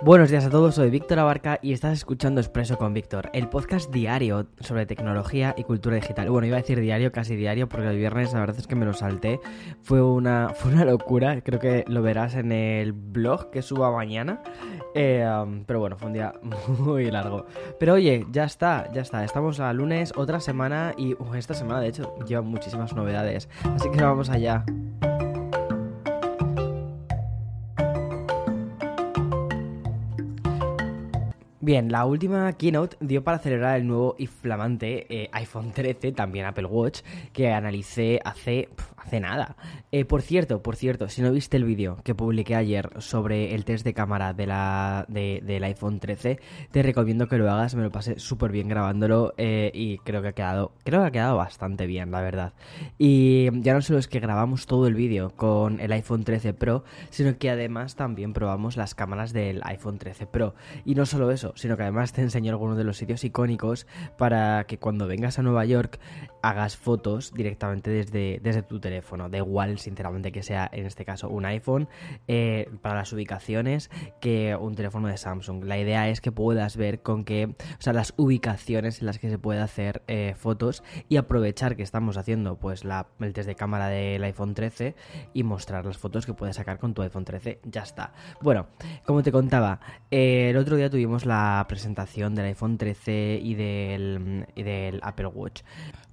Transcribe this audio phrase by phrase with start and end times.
[0.00, 3.90] Buenos días a todos, soy Víctor Abarca y estás escuchando Expreso con Víctor, el podcast
[3.90, 6.30] diario sobre tecnología y cultura digital.
[6.30, 8.86] Bueno, iba a decir diario, casi diario, porque el viernes la verdad es que me
[8.86, 9.40] lo salté.
[9.82, 14.40] Fue una, fue una locura, creo que lo verás en el blog que suba mañana.
[14.94, 16.32] Eh, um, pero bueno, fue un día
[16.78, 17.46] muy largo.
[17.80, 19.24] Pero oye, ya está, ya está.
[19.24, 23.48] Estamos a lunes, otra semana y esta semana de hecho lleva muchísimas novedades.
[23.74, 24.64] Así que vamos allá.
[31.68, 36.46] Bien, la última keynote dio para celebrar el nuevo y flamante eh, iPhone 13, también
[36.46, 37.00] Apple Watch,
[37.34, 38.70] que analicé hace,
[39.02, 39.56] hace nada.
[39.92, 43.64] Eh, por cierto, por cierto, si no viste el vídeo que publiqué ayer sobre el
[43.64, 46.38] test de cámara de la, del iPhone 13,
[46.70, 50.28] te recomiendo que lo hagas, me lo pasé súper bien grabándolo eh, y creo que
[50.28, 52.52] ha quedado, creo que ha quedado bastante bien, la verdad.
[52.98, 56.84] Y ya no solo es que grabamos todo el vídeo con el iPhone 13 Pro,
[57.10, 60.54] sino que además también probamos las cámaras del iPhone 13 Pro.
[60.84, 64.64] Y no solo eso, sino que además te enseño algunos de los sitios icónicos para
[64.64, 65.98] que cuando vengas a Nueva York
[66.42, 69.28] hagas fotos directamente desde, desde tu teléfono.
[69.28, 71.88] Da igual, sinceramente, que sea en este caso un iPhone
[72.26, 75.64] eh, para las ubicaciones que un teléfono de Samsung.
[75.64, 79.30] La idea es que puedas ver con qué, o sea, las ubicaciones en las que
[79.30, 83.54] se puede hacer eh, fotos y aprovechar que estamos haciendo pues la, el test de
[83.54, 84.94] cámara del iPhone 13
[85.34, 87.60] y mostrar las fotos que puedes sacar con tu iPhone 13.
[87.64, 88.12] Ya está.
[88.40, 88.68] Bueno,
[89.04, 94.46] como te contaba, eh, el otro día tuvimos la presentación del iPhone 13 y del,
[94.54, 95.62] y del Apple Watch.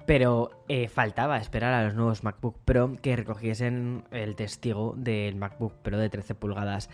[0.06, 5.74] Pero eh, faltaba esperar a los nuevos MacBook Pro que recogiesen el testigo del MacBook
[5.82, 6.90] Pro de 13 pulgadas.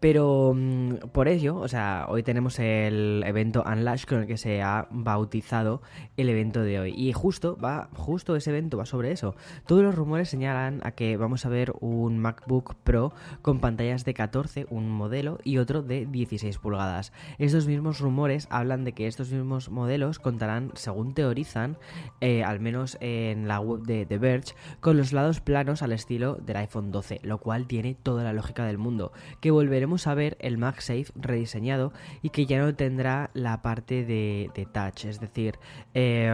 [0.00, 4.62] Pero mm, por ello, o sea, hoy tenemos el evento Unlash con el que se
[4.62, 5.80] ha bautizado
[6.16, 6.94] el evento de hoy.
[6.96, 9.34] Y justo va, justo ese evento va sobre eso.
[9.66, 14.12] Todos los rumores señalan a que vamos a ver un MacBook Pro con pantallas de
[14.12, 17.12] 14, un modelo, y otro de 16 pulgadas.
[17.38, 21.78] Estos mismos rumores hablan de que estos mismos modelos contarán, según teorizan,
[22.20, 26.34] eh, al menos en la web de The Verge, con los lados planos al estilo
[26.34, 29.12] del iPhone 12, lo cual tiene toda la lógica del mundo.
[29.40, 31.92] Que volveremos a ver el MagSafe rediseñado
[32.22, 35.58] y que ya no tendrá la parte de, touch, es decir,
[35.94, 36.30] eh,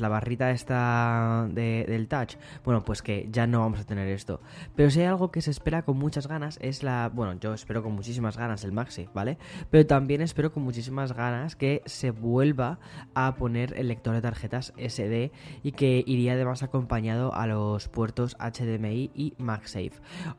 [0.00, 2.36] la barrita esta del touch.
[2.64, 4.40] Bueno, pues que ya no vamos a tener esto.
[4.76, 7.82] Pero si hay algo que se espera con muchas ganas es la, bueno, yo espero
[7.82, 9.38] con muchísimas ganas el MagSafe, ¿vale?
[9.70, 12.78] Pero también espero con muchísimas ganas que se vuelva
[13.14, 15.32] a poner el lector de tarjetas SD
[15.62, 19.92] y que iría además acompañado a los puertos HDMI y MagSafe.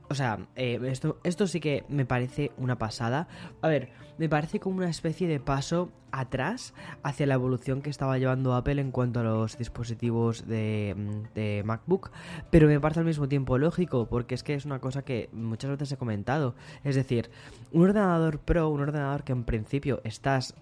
[0.10, 3.28] O sea, eh, esto, esto sí que me parece parece una pasada.
[3.62, 3.90] A ver,
[4.20, 8.80] me parece como una especie de paso atrás hacia la evolución que estaba llevando Apple
[8.80, 10.96] en cuanto a los dispositivos de,
[11.34, 12.12] de, MacBook,
[12.52, 15.72] pero me parece al mismo tiempo lógico, porque es que es una cosa que muchas
[15.72, 16.54] veces he comentado.
[16.84, 17.32] Es decir,
[17.72, 20.54] un ordenador Pro, un ordenador que en principio estás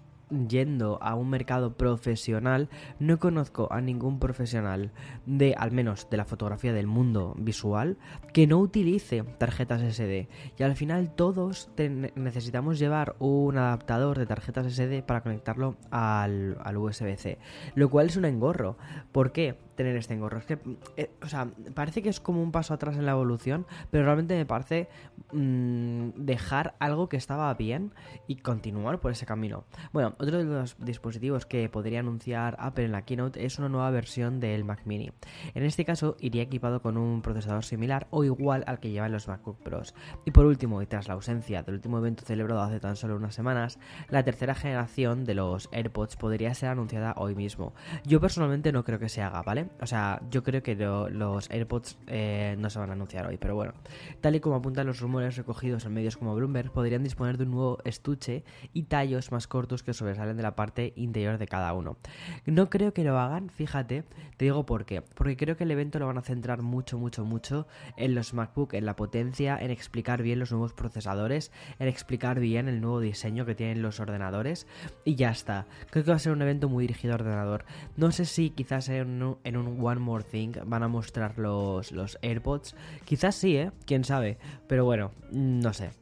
[0.48, 2.68] yendo a un mercado profesional,
[2.98, 4.92] no conozco a ningún profesional
[5.26, 7.98] de, al menos de la fotografía del mundo visual,
[8.32, 10.28] que no utilice tarjetas SD.
[10.58, 11.70] Y al final todos
[12.14, 17.38] necesitamos llevar un adaptador de tarjetas SD para conectarlo al, al USB-C.
[17.74, 18.76] Lo cual es un engorro.
[19.12, 19.56] ¿Por qué?
[19.80, 20.38] tener este engorro.
[20.38, 20.58] Es que,
[20.98, 24.36] eh, o sea, parece que es como un paso atrás en la evolución, pero realmente
[24.36, 24.88] me parece
[25.32, 27.92] mm, dejar algo que estaba bien
[28.26, 29.64] y continuar por ese camino.
[29.92, 33.90] Bueno, otro de los dispositivos que podría anunciar Apple en la keynote es una nueva
[33.90, 35.10] versión del Mac Mini.
[35.54, 39.28] En este caso, iría equipado con un procesador similar o igual al que llevan los
[39.28, 39.94] MacBook Pros.
[40.24, 43.34] Y por último, y tras la ausencia del último evento celebrado hace tan solo unas
[43.34, 43.78] semanas,
[44.08, 47.74] la tercera generación de los AirPods podría ser anunciada hoy mismo.
[48.04, 49.68] Yo personalmente no creo que se haga, ¿vale?
[49.80, 53.54] O sea, yo creo que los AirPods eh, no se van a anunciar hoy, pero
[53.54, 53.72] bueno.
[54.20, 57.50] Tal y como apuntan los rumores recogidos en medios como Bloomberg, podrían disponer de un
[57.50, 61.98] nuevo estuche y tallos más cortos que sobresalen de la parte interior de cada uno.
[62.46, 64.04] No creo que lo hagan, fíjate,
[64.36, 65.02] te digo por qué.
[65.02, 68.74] Porque creo que el evento lo van a centrar mucho, mucho, mucho en los MacBook,
[68.74, 73.44] en la potencia, en explicar bien los nuevos procesadores, en explicar bien el nuevo diseño
[73.44, 74.66] que tienen los ordenadores
[75.04, 75.66] y ya está.
[75.90, 77.64] Creo que va a ser un evento muy dirigido a ordenador.
[77.96, 81.92] No sé si quizás en un, en un One More Thing van a mostrar los,
[81.92, 82.74] los AirPods.
[83.04, 83.72] Quizás sí, ¿eh?
[83.86, 84.38] Quién sabe.
[84.66, 85.92] Pero bueno, no sé.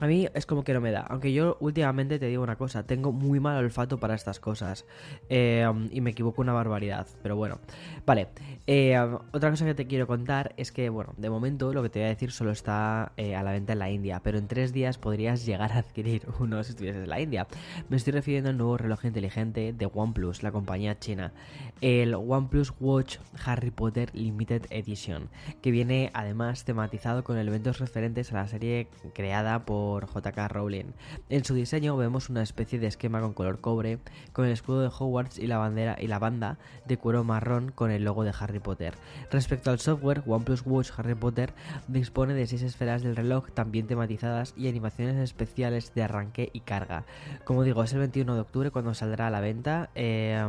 [0.00, 1.00] A mí es como que no me da.
[1.02, 4.84] Aunque yo últimamente te digo una cosa, tengo muy mal olfato para estas cosas.
[5.28, 7.06] Eh, y me equivoco una barbaridad.
[7.22, 7.60] Pero bueno.
[8.04, 8.28] Vale.
[8.66, 8.98] Eh,
[9.32, 12.06] otra cosa que te quiero contar es que, bueno, de momento lo que te voy
[12.06, 14.20] a decir solo está eh, a la venta en la India.
[14.22, 17.46] Pero en tres días podrías llegar a adquirir uno si estuvieses en la India.
[17.88, 21.32] Me estoy refiriendo al nuevo reloj inteligente de OnePlus, la compañía china.
[21.80, 25.28] El OnePlus Watch Harry Potter Limited Edition.
[25.62, 30.92] Que viene además tematizado con elementos referentes a la serie creada por JK Rowling.
[31.28, 33.98] En su diseño vemos una especie de esquema con color cobre,
[34.32, 37.90] con el escudo de Hogwarts y la bandera y la banda de cuero marrón con
[37.90, 38.94] el logo de Harry Potter.
[39.30, 41.52] Respecto al software, OnePlus Watch Harry Potter
[41.88, 47.04] dispone de seis esferas del reloj también tematizadas y animaciones especiales de arranque y carga.
[47.44, 49.90] Como digo, es el 21 de octubre cuando saldrá a la venta.
[49.94, 50.42] Eh,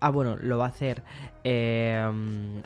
[0.00, 1.02] ah, bueno, lo va a hacer
[1.44, 2.08] eh,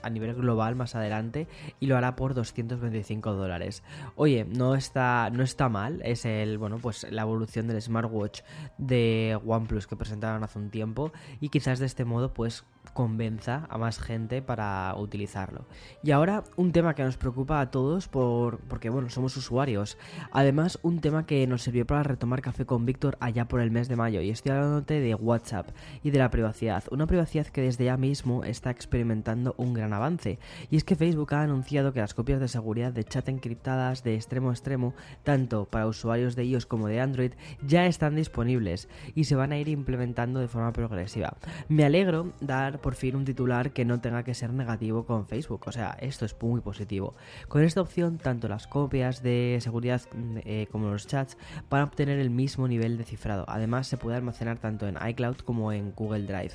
[0.02, 1.46] a nivel global más adelante
[1.80, 3.82] y lo hará por 225 dólares.
[4.14, 8.42] Oye, no está, no está mal, es el, bueno, pues la evolución del smartwatch
[8.78, 13.78] de OnePlus que presentaron hace un tiempo y quizás de este modo pues convenza a
[13.78, 15.64] más gente para utilizarlo.
[16.02, 19.98] Y ahora un tema que nos preocupa a todos por, porque bueno, somos usuarios.
[20.32, 23.88] Además, un tema que nos sirvió para retomar café con Víctor allá por el mes
[23.88, 25.68] de mayo y estoy hablándote de WhatsApp
[26.02, 26.84] y de la privacidad.
[26.90, 30.38] Una privacidad que desde ya mismo está experimentando un gran avance.
[30.70, 34.14] Y es que Facebook ha anunciado que las copias de seguridad de chat encriptadas de
[34.14, 37.32] extremo a extremo, tanto para usuarios de iOS como de Android,
[37.66, 41.36] ya están disponibles y se van a ir implementando de forma progresiva.
[41.68, 45.62] Me alegro dar por fin un titular que no tenga que ser negativo con Facebook.
[45.66, 47.14] O sea, esto es muy positivo.
[47.48, 50.02] Con esta opción, tanto las copias de seguridad
[50.44, 51.36] eh, como los chats
[51.70, 53.44] van a obtener el mismo nivel de cifrado.
[53.48, 56.52] Además, se puede almacenar tanto en iCloud como en Google Drive.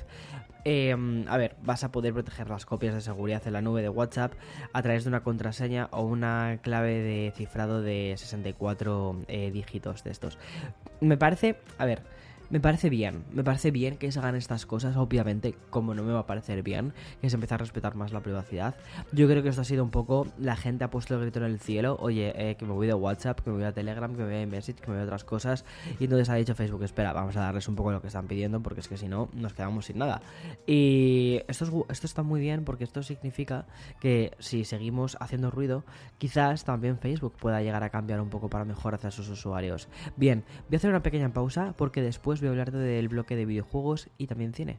[0.64, 3.88] Em, a ver, vas a poder proteger las copias de seguridad en la nube de
[3.88, 4.32] WhatsApp
[4.72, 10.10] a través de una contraseña o una clave de cifrado de 64 eh, dígitos de
[10.12, 10.38] estos.
[11.00, 12.02] Me parece, a ver,
[12.52, 16.12] me parece bien, me parece bien que se hagan estas cosas, obviamente, como no me
[16.12, 18.74] va a parecer bien, que se empiece a respetar más la privacidad.
[19.10, 21.46] Yo creo que esto ha sido un poco, la gente ha puesto el grito en
[21.46, 24.22] el cielo, oye, eh, que me voy de WhatsApp, que me voy a Telegram, que
[24.22, 25.64] me voy a Message, que me voy a otras cosas,
[25.98, 28.60] y entonces ha dicho Facebook, espera, vamos a darles un poco lo que están pidiendo,
[28.60, 30.20] porque es que si no, nos quedamos sin nada.
[30.66, 33.64] Y esto, esto está muy bien porque esto significa
[33.98, 35.84] que si seguimos haciendo ruido,
[36.18, 39.88] quizás también Facebook pueda llegar a cambiar un poco para mejor hacia sus usuarios.
[40.16, 43.46] Bien, voy a hacer una pequeña pausa porque después voy a hablarte del bloque de
[43.46, 44.78] videojuegos y también cine.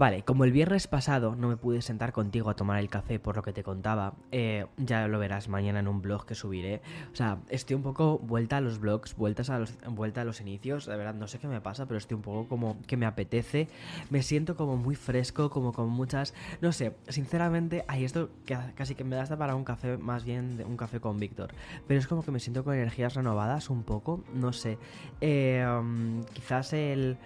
[0.00, 3.36] Vale, como el viernes pasado no me pude sentar contigo a tomar el café por
[3.36, 6.80] lo que te contaba, eh, ya lo verás mañana en un blog que subiré.
[7.12, 10.40] O sea, estoy un poco vuelta a los blogs, vueltas a los, vuelta a los
[10.40, 10.86] inicios.
[10.86, 13.68] De verdad, no sé qué me pasa, pero estoy un poco como que me apetece.
[14.08, 16.32] Me siento como muy fresco, como con muchas.
[16.62, 18.30] No sé, sinceramente, hay esto
[18.74, 21.52] casi que me da hasta para un café, más bien un café con Víctor.
[21.86, 24.78] Pero es como que me siento con energías renovadas un poco, no sé.
[25.20, 27.18] Eh, um, quizás el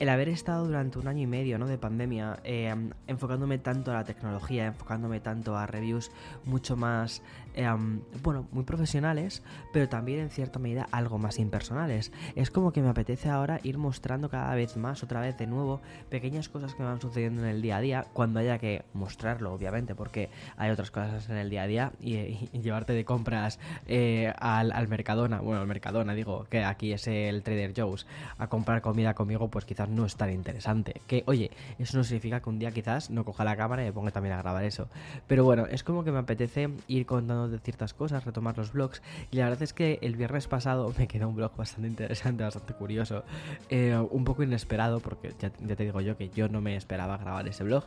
[0.00, 1.66] el haber estado durante un año y medio ¿no?
[1.66, 2.74] de pandemia eh,
[3.06, 6.10] enfocándome tanto a la tecnología, enfocándome tanto a reviews
[6.46, 7.22] mucho más
[7.54, 9.42] Em, bueno, muy profesionales,
[9.72, 12.12] pero también en cierta medida algo más impersonales.
[12.36, 15.80] Es como que me apetece ahora ir mostrando cada vez más, otra vez de nuevo,
[16.10, 19.52] pequeñas cosas que me van sucediendo en el día a día, cuando haya que mostrarlo,
[19.52, 24.32] obviamente, porque hay otras cosas en el día a día y, llevarte de compras eh,
[24.38, 28.06] al, al, Mercadona, bueno, al Mercadona, digo, que aquí es el Trader Joe's,
[28.38, 31.00] a comprar comida conmigo, pues quizás no es tan interesante.
[31.06, 33.92] Que, oye, eso no significa que un día quizás no coja la cámara y me
[33.92, 34.88] ponga también a grabar eso.
[35.26, 39.02] Pero bueno, es como que me apetece ir contando de ciertas cosas, retomar los blogs.
[39.30, 42.74] Y la verdad es que el viernes pasado me quedó un blog bastante interesante, bastante
[42.74, 43.24] curioso,
[43.68, 47.46] eh, un poco inesperado, porque ya, te digo yo que yo no me esperaba grabar
[47.48, 47.84] ese blog.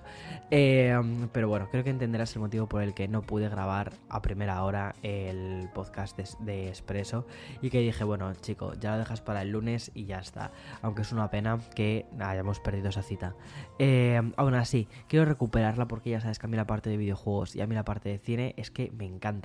[0.51, 0.95] Eh,
[1.31, 4.63] pero bueno, creo que entenderás el motivo por el que no pude grabar a primera
[4.63, 7.25] hora el podcast de, Expreso
[7.62, 10.51] y que dije, bueno, chico, ya lo dejas para el lunes y ya está.
[10.81, 13.36] Aunque es una pena que hayamos perdido esa cita.
[13.79, 17.55] Eh, aún así, quiero recuperarla porque ya sabes que a mí la parte de videojuegos
[17.55, 19.42] y a mí la parte de cine es que me encanta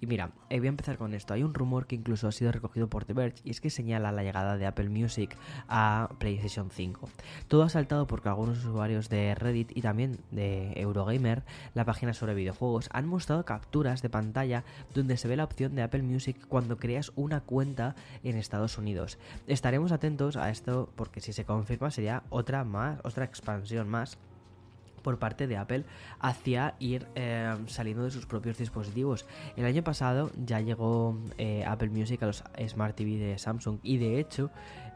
[0.00, 1.34] Y mira, eh, voy a empezar con esto.
[1.34, 4.12] Hay un rumor que incluso ha sido recogido por The Verge y es que señala
[4.12, 5.36] la llegada de Apple Music
[5.68, 7.08] a PlayStation 5.
[7.48, 11.42] Todo ha saltado porque algunos usuarios de Reddit y también de Eurogamer,
[11.74, 15.82] la página sobre videojuegos, han mostrado capturas de pantalla donde se ve la opción de
[15.82, 19.18] Apple Music cuando creas una cuenta en Estados Unidos.
[19.46, 24.18] Estaremos atentos a esto porque si se confirma sería otra más, otra expansión más
[25.02, 25.84] por parte de Apple
[26.18, 29.26] hacia ir eh, saliendo de sus propios dispositivos.
[29.56, 33.98] El año pasado ya llegó eh, Apple Music a los Smart TV de Samsung y
[33.98, 34.50] de hecho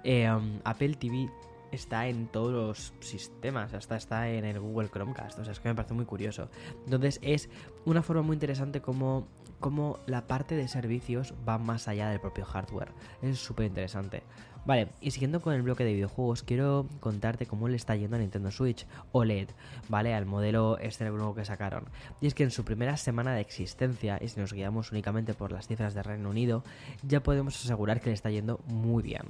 [0.04, 0.30] eh,
[0.64, 1.30] Apple TV
[1.74, 5.68] está en todos los sistemas, hasta está en el Google Chromecast, o sea, es que
[5.68, 6.48] me parece muy curioso.
[6.84, 7.48] Entonces es
[7.84, 9.26] una forma muy interesante como,
[9.64, 12.92] como la parte de servicios va más allá del propio hardware.
[13.22, 14.22] Es súper interesante.
[14.66, 18.18] Vale, y siguiendo con el bloque de videojuegos, quiero contarte cómo le está yendo a
[18.18, 19.48] Nintendo Switch OLED,
[19.88, 20.12] ¿vale?
[20.12, 21.84] Al modelo este nuevo que sacaron.
[22.20, 25.50] Y es que en su primera semana de existencia, y si nos guiamos únicamente por
[25.50, 26.62] las cifras de Reino Unido,
[27.02, 29.22] ya podemos asegurar que le está yendo muy bien.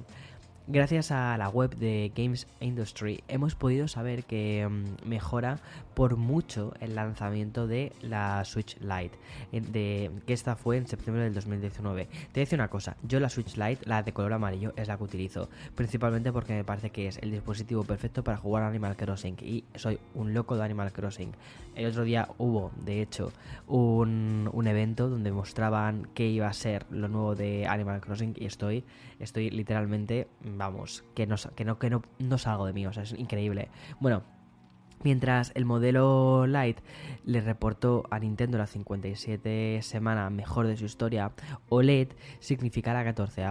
[0.67, 5.59] Gracias a la web de Games Industry hemos podido saber que mm, mejora
[5.93, 9.15] por mucho el lanzamiento de la Switch Lite,
[9.51, 12.09] de, que esta fue en septiembre del 2019.
[12.31, 15.03] Te decir una cosa, yo la Switch Lite, la de color amarillo, es la que
[15.03, 19.65] utilizo, principalmente porque me parece que es el dispositivo perfecto para jugar Animal Crossing y
[19.75, 21.31] soy un loco de Animal Crossing.
[21.75, 23.31] El otro día hubo, de hecho,
[23.67, 28.45] un, un evento donde mostraban qué iba a ser lo nuevo de Animal Crossing y
[28.45, 28.83] estoy,
[29.19, 30.27] estoy literalmente
[30.57, 33.69] vamos, que no, que no, no, salgo de mí, o sea, es increíble.
[33.99, 34.23] Bueno,
[35.03, 36.81] Mientras el modelo Lite
[37.25, 41.31] le reportó a Nintendo la 57 semana mejor de su historia,
[41.69, 43.43] OLED significa la 14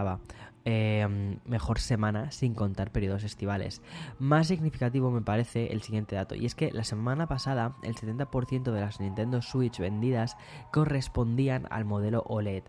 [0.65, 3.81] eh, mejor semana sin contar periodos estivales.
[4.19, 8.71] Más significativo me parece el siguiente dato, y es que la semana pasada el 70%
[8.71, 10.35] de las Nintendo Switch vendidas
[10.73, 12.63] correspondían al modelo OLED.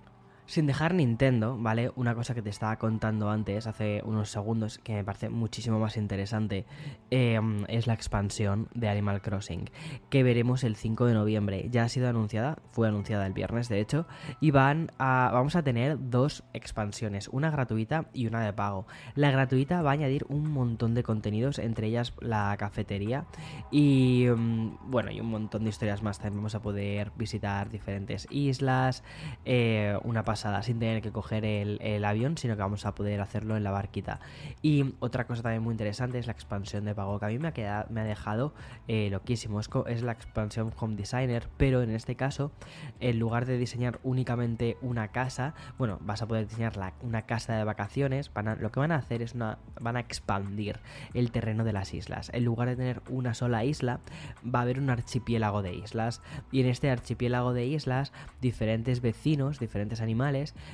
[0.47, 1.91] Sin dejar Nintendo, ¿vale?
[1.97, 5.97] Una cosa que te estaba contando antes, hace unos segundos, que me parece muchísimo más
[5.97, 6.67] interesante,
[7.11, 9.69] em, es la expansión de Animal Crossing,
[10.09, 11.67] que veremos el 5 de noviembre.
[11.73, 14.07] Ya ha sido anunciada, fue anunciada el viernes, de hecho,
[14.41, 18.87] y van a, vamos a tener dos expansiones, una gratuita y una de pago.
[19.17, 23.25] La gratuita va a añadir un montón de contenidos, entre ellas la cafetería
[23.73, 26.19] y, em, bueno, y un montón de historias más.
[26.19, 29.03] También vamos a poder visitar diferentes islas,
[29.45, 33.65] eh, una sin tener que coger el, avión, sino que vamos a poder hacerlo en
[33.65, 34.21] la barquita.
[34.63, 37.49] Y otra cosa también muy interesante es la expansión de pago, que a mí me
[37.49, 38.55] ha, quedado, me ha dejado
[38.89, 39.61] eh, loquísimo.
[39.61, 42.53] Es, es, la expansión Home Designer, pero en este caso,
[43.01, 47.65] en lugar de diseñar únicamente una casa, bueno, vas a poder diseñar una casa de
[47.65, 48.31] vacaciones.
[48.61, 50.81] lo que van a hacer es una, van a expandir
[51.15, 52.31] el terreno de las islas.
[52.33, 54.01] En lugar de tener una sola isla,
[54.45, 56.23] va a haber un archipiélago de islas.
[56.53, 60.26] Y en este archipiélago de islas, diferentes vecinos, diferentes animales,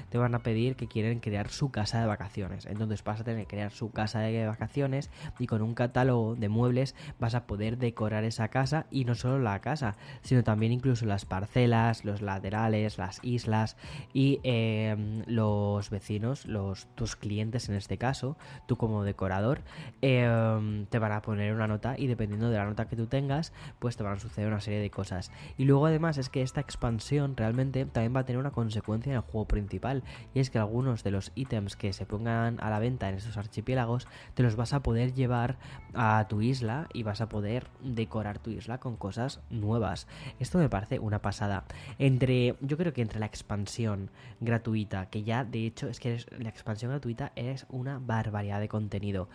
[0.09, 2.67] te van a pedir que quieren crear su casa de vacaciones.
[2.67, 6.49] Entonces vas a tener que crear su casa de vacaciones y con un catálogo de
[6.49, 11.07] muebles vas a poder decorar esa casa y no solo la casa, sino también incluso
[11.07, 13.77] las parcelas, los laterales, las islas
[14.13, 19.63] y em, los vecinos, los tus clientes en este caso, tú como decorador,
[20.01, 23.53] em, te van a poner una nota y dependiendo de la nota que tú tengas,
[23.79, 25.31] pues te van a suceder una serie de cosas.
[25.57, 29.17] Y luego además es que esta expansión realmente también va a tener una consecuencia en
[29.17, 30.03] el juego principal
[30.35, 33.37] y es que algunos de los ítems que se pongan a la venta en estos
[33.37, 35.59] archipiélagos te los vas a poder llevar
[35.95, 40.07] a tu isla y vas a poder decorar tu isla con cosas nuevas.
[40.41, 41.65] Esto me parece una pasada.
[41.99, 46.49] Entre, yo creo que entre la expansión gratuita, que ya de hecho es que la
[46.49, 49.29] expansión gratuita es una barbaridad de contenido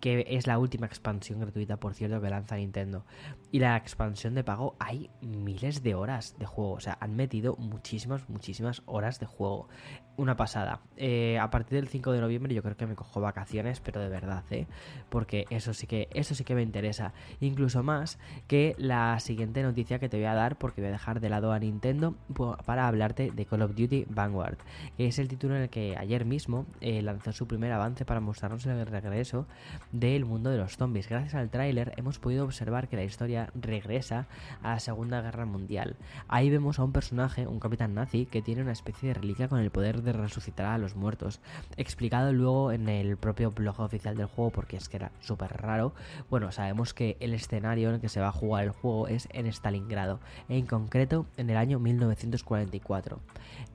[0.00, 3.04] que es la última expansión gratuita, por cierto, que lanza Nintendo.
[3.50, 7.56] Y la expansión de pago hay miles de horas de juego, o sea, han metido
[7.56, 9.68] muchísimas, muchísimas horas de juego
[10.16, 10.80] una pasada.
[10.96, 14.08] Eh, a partir del 5 de noviembre yo creo que me cojo vacaciones, pero de
[14.08, 14.66] verdad, ¿eh?
[15.08, 17.12] Porque eso sí que, eso sí que me interesa.
[17.40, 21.20] Incluso más que la siguiente noticia que te voy a dar, porque voy a dejar
[21.20, 22.14] de lado a Nintendo
[22.66, 24.58] para hablarte de Call of Duty Vanguard,
[24.96, 28.20] que es el título en el que ayer mismo eh, lanzó su primer avance para
[28.20, 29.46] mostrarnos el regreso
[29.92, 31.08] del mundo de los zombies.
[31.08, 34.26] Gracias al tráiler hemos podido observar que la historia regresa
[34.62, 35.96] a la Segunda Guerra Mundial.
[36.28, 39.60] Ahí vemos a un personaje, un capitán nazi, que tiene una especie de reliquia con
[39.60, 41.40] el poder de resucitar a los muertos.
[41.76, 45.94] Explicado luego en el propio blog oficial del juego, porque es que era súper raro.
[46.30, 49.28] Bueno, sabemos que el escenario en el que se va a jugar el juego es
[49.32, 53.20] en Stalingrado, en concreto en el año 1944.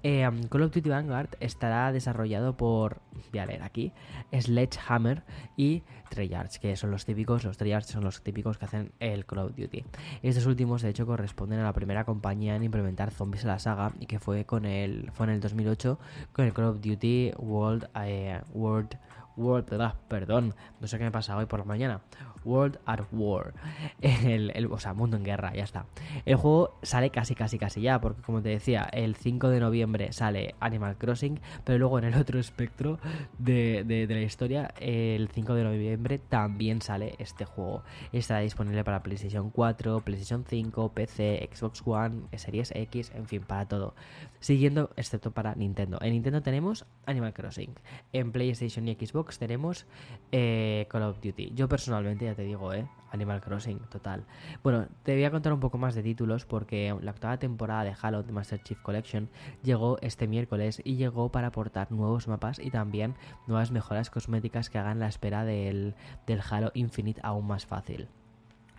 [0.03, 3.91] Eh, Call of Duty Vanguard estará desarrollado por, voy a leer aquí,
[4.31, 5.23] Sledgehammer
[5.55, 9.39] y Treyarch, que son los típicos, los Treyarch son los típicos que hacen el Call
[9.39, 9.83] of Duty.
[10.23, 13.91] Estos últimos, de hecho, corresponden a la primera compañía en implementar zombies en la saga
[13.99, 15.99] y que fue con el fue en el 2008
[16.33, 18.97] con el Call of Duty World eh, World
[19.37, 19.65] World,
[20.07, 22.01] perdón, no sé qué me pasa hoy por la mañana.
[22.47, 23.53] World at War.
[24.01, 25.85] El, o sea, Mundo en Guerra, ya está.
[26.25, 30.13] El juego sale casi, casi, casi ya, porque como te decía, el 5 de noviembre
[30.13, 32.99] sale Animal Crossing, pero luego en el otro espectro
[33.37, 37.83] de, de, la historia, el 5 de noviembre también sale este juego.
[38.11, 43.67] Estará disponible para PlayStation 4, PlayStation 5, PC, Xbox One, Series X, en fin, para
[43.67, 43.93] todo.
[44.39, 45.97] Siguiendo, excepto para Nintendo.
[46.01, 47.73] En Nintendo tenemos Animal Crossing.
[48.13, 49.85] En PlayStation y Xbox tenemos
[50.31, 51.51] eh, Call of Duty.
[51.53, 52.87] Yo personalmente ya te digo, ¿eh?
[53.11, 54.25] Animal Crossing, total.
[54.63, 57.95] Bueno, te voy a contar un poco más de títulos porque la octava temporada de
[58.01, 59.29] Halo Master Chief Collection
[59.63, 63.15] llegó este miércoles y llegó para aportar nuevos mapas y también
[63.47, 68.07] nuevas mejoras cosméticas que hagan la espera del, del Halo Infinite aún más fácil.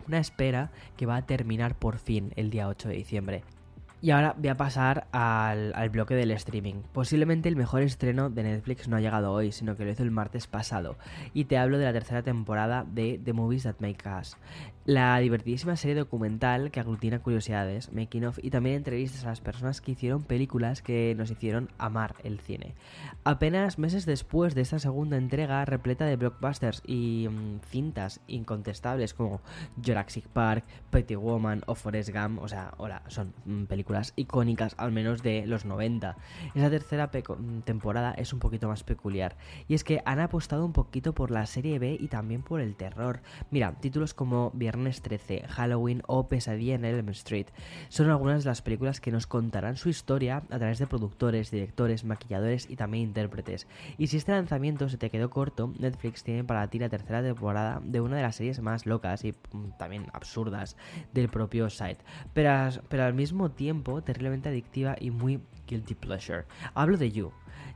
[0.07, 3.43] Una espera que va a terminar por fin el día 8 de diciembre.
[4.01, 6.75] Y ahora voy a pasar al, bloque del streaming.
[6.93, 10.11] Posiblemente el mejor estreno de Netflix no ha llegado hoy, sino que lo hizo el
[10.11, 10.95] martes pasado.
[11.33, 14.37] Y te hablo de la tercera temporada de The Movies That Make Us.
[14.89, 19.81] La divertidísima serie documental que aglutina curiosidades, making of y también entrevistas a las personas
[19.81, 22.73] que hicieron películas que nos hicieron amar el cine.
[23.23, 29.41] Apenas meses después de esta segunda entrega repleta de blockbusters y mm, cintas incontestables como
[29.85, 34.91] Jurassic Park, Pretty Woman o Forrest Gump, o sea, hola, son mm, películas icónicas, al
[34.91, 36.17] menos de los 90.
[36.55, 37.11] Esa tercera
[37.63, 41.45] temporada es un poquito más peculiar, y es que han apostado un poquito por la
[41.45, 43.21] serie B y también por el terror.
[43.51, 47.47] Mira, títulos como Viernes 13, Halloween o Pesadilla en Elm Street
[47.89, 52.03] son algunas de las películas que nos contarán su historia a través de productores, directores,
[52.03, 53.67] maquilladores y también intérpretes.
[53.97, 57.81] Y si este lanzamiento se te quedó corto, Netflix tiene para ti la tercera temporada
[57.83, 60.77] de una de las series más locas y mm, también absurdas
[61.13, 61.99] del propio site.
[62.33, 62.51] Pero,
[62.87, 66.45] pero al mismo tiempo terriblemente adictiva y muy guilty pleasure.
[66.73, 67.31] Hablo de You.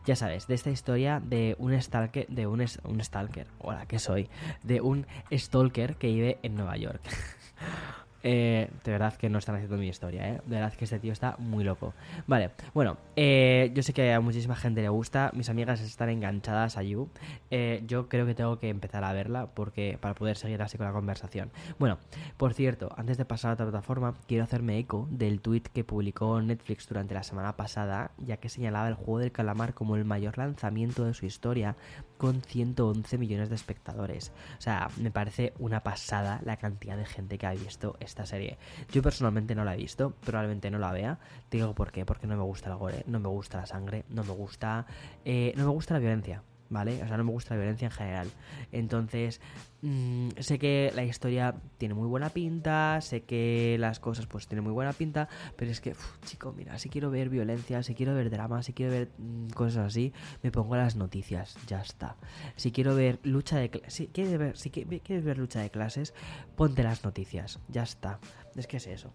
[0.06, 2.60] Ya sabes, de esta historia de un stalker, de un,
[3.02, 4.30] stalker, hola, que soy,
[4.64, 7.02] de un stalker que vive en Nueva York.
[8.24, 10.42] Eh, de verdad que no están haciendo mi historia, ¿eh?
[10.46, 11.94] De verdad que este tío está muy loco.
[12.26, 15.30] Vale, bueno, eh, yo sé que a muchísima gente le gusta.
[15.34, 17.10] Mis amigas están enganchadas a You.
[17.52, 20.88] Eh, yo creo que tengo que empezar a verla porque para poder seguir así con
[20.88, 21.52] la conversación.
[21.80, 21.98] Bueno,
[22.38, 26.42] por cierto, antes de pasar a otra plataforma, quiero hacerme eco del tweet que publicó
[26.42, 30.38] Netflix durante la semana pasada, ya que señalaba el juego del calamar como el mayor
[30.38, 31.76] lanzamiento de su historia
[32.24, 34.32] con 111 millones de espectadores.
[34.58, 38.58] O sea, me parece una pasada la cantidad de gente que ha visto esta serie.
[38.94, 41.20] Yo personalmente no la he visto, probablemente no la vea.
[41.50, 44.06] Te digo por qué, porque no me gusta el gore, no me gusta la sangre,
[44.08, 44.86] no me gusta,
[45.26, 46.44] eh, no me gusta la violencia.
[46.70, 47.04] ¿vale?
[47.04, 48.32] O sea, no me gusta la violencia en general.
[48.72, 49.42] Entonces,
[49.84, 54.64] mm, sé que la historia tiene muy buena pinta, sé que las cosas pues tienen
[54.64, 55.94] muy buena pinta, pero es que,
[56.26, 59.88] chico, mira, si quiero ver violencia, si quiero ver drama, si quiero ver mm, cosas
[59.88, 62.16] así, me pongo las noticias, ya está.
[62.56, 66.14] Si quiero ver lucha de si quieres ver, si quieres ver lucha de clases,
[66.56, 68.20] ponte las noticias, ya está.
[68.56, 69.12] Es que es eso.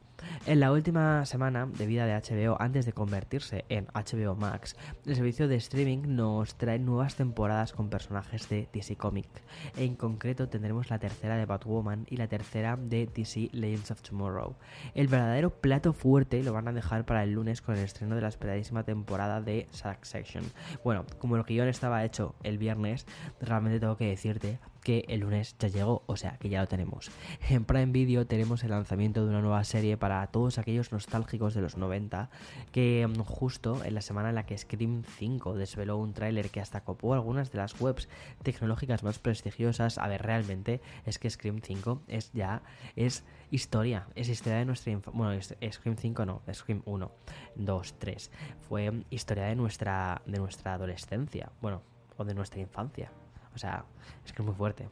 [0.47, 4.77] En la última semana de vida de HBO, antes de convertirse en HBO Max,
[5.07, 9.29] el servicio de streaming nos trae nuevas temporadas con personajes de DC Comics.
[9.77, 14.57] En concreto tendremos la tercera de Batwoman y la tercera de DC Legends of Tomorrow.
[14.93, 18.23] El verdadero plato fuerte lo van a dejar para el lunes con el estreno de
[18.23, 20.43] la esperadísima temporada de Succession.
[20.83, 23.07] Bueno, como el guion estaba hecho el viernes,
[23.41, 27.11] realmente tengo que decirte que el lunes ya llegó, o sea que ya lo tenemos.
[27.49, 31.61] En Prime Video tenemos el lanzamiento de una nueva serie para todos aquellos nostálgicos de
[31.61, 32.31] los 90,
[32.73, 36.61] que mm, justo en la semana en la que Scream 5 desveló un tráiler que
[36.61, 38.09] hasta copó algunas de las webs
[38.43, 42.63] tecnológicas más prestigiosas, a ver, realmente es que Scream 5 es ya,
[42.97, 47.13] es historia, es historia de nuestra infancia, bueno, Scream 5 no, Scream 1,
[47.57, 48.31] 2, 3,
[48.69, 51.83] fue historia de nuestra, de nuestra adolescencia, bueno,
[52.17, 53.11] o de nuestra infancia.
[53.55, 53.85] O sea,
[54.25, 54.89] es que es muy fuerte.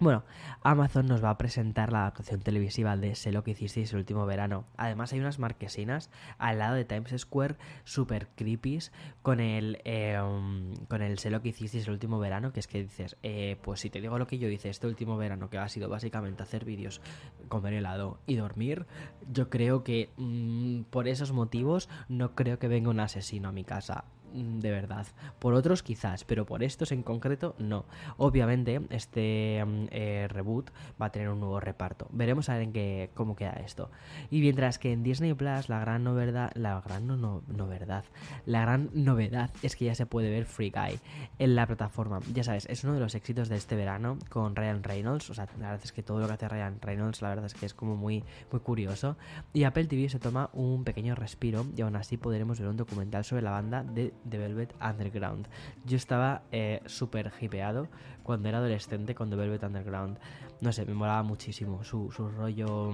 [0.00, 0.24] Bueno,
[0.62, 4.26] Amazon nos va a presentar la adaptación televisiva de Sé lo que hicisteis el último
[4.26, 4.64] verano.
[4.76, 8.80] Además hay unas marquesinas al lado de Times Square super creepy
[9.22, 12.82] con el em, con el Sé lo que hicisteis el último verano, que es que
[12.82, 15.68] dices, eh, pues si te digo lo que yo hice este último verano, que ha
[15.68, 17.00] sido básicamente hacer vídeos,
[17.48, 18.86] comer helado y dormir,
[19.30, 23.62] yo creo que mm, por esos motivos no creo que venga un asesino a mi
[23.62, 25.06] casa de verdad.
[25.38, 27.84] Por otros quizás, pero por estos en concreto no.
[28.16, 30.70] Obviamente este mm, eh, reboot
[31.00, 32.08] va a tener un nuevo reparto.
[32.10, 33.90] Veremos a ver qué, cómo queda esto.
[34.30, 38.04] Y mientras que en Disney Plus la gran novedad, la gran no, no, verdad,
[38.46, 40.98] la gran novedad es que ya se puede ver Free Guy
[41.38, 42.20] en la plataforma.
[42.32, 45.30] Ya sabes, es uno de los éxitos de este verano con Ryan Reynolds.
[45.30, 47.54] O sea, la verdad es que todo lo que hace Ryan Reynolds, la verdad es
[47.54, 49.16] que es como muy, muy curioso.
[49.52, 53.24] Y Apple TV se toma un pequeño respiro y aún así podremos ver un documental
[53.24, 55.48] sobre la banda de The Velvet Underground.
[55.84, 57.88] Yo estaba eh, súper hipeado
[58.22, 60.18] cuando era adolescente con The Velvet Underground.
[60.60, 62.92] No sé, me molaba muchísimo su, rollo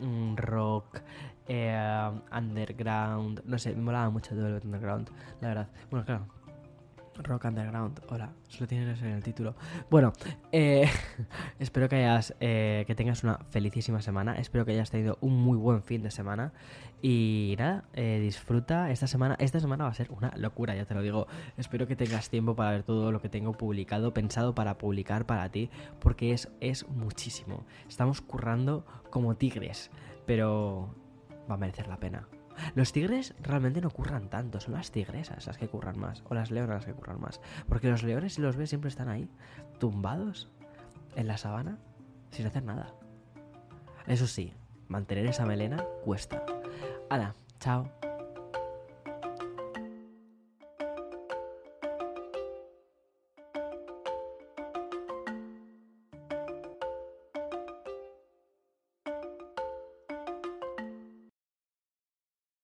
[0.00, 1.02] mm, rock,
[1.46, 5.68] eh, underground, no sé, me molaba mucho The Velvet Underground, la verdad.
[5.90, 6.26] Bueno, claro,
[7.22, 8.00] Rock Underground.
[8.08, 9.54] Hola, solo tienes en el título.
[9.90, 10.12] Bueno,
[10.52, 10.88] eh,
[11.58, 14.36] espero que hayas, eh, que tengas una felicísima semana.
[14.36, 16.52] Espero que hayas tenido un muy buen fin de semana.
[17.02, 19.36] Y nada, eh, disfruta esta semana.
[19.38, 21.26] Esta semana va a ser una locura, ya te lo digo.
[21.56, 25.48] Espero que tengas tiempo para ver todo lo que tengo publicado, pensado para publicar para
[25.50, 27.64] ti, porque es, es muchísimo.
[27.88, 29.90] Estamos currando como tigres,
[30.26, 30.94] pero
[31.50, 32.28] va a merecer la pena.
[32.74, 36.50] Los tigres realmente no curran tanto, son las tigresas las que curran más, o las
[36.50, 37.40] leonas las que curran más.
[37.68, 39.30] Porque los leones, si los ves, siempre están ahí,
[39.78, 40.50] tumbados
[41.16, 41.78] en la sabana,
[42.30, 42.92] sin hacer nada.
[44.06, 44.52] Eso sí,
[44.88, 46.44] mantener esa melena cuesta.
[47.10, 48.09] Hala, chao.